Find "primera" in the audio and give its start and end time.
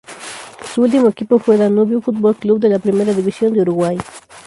2.79-3.13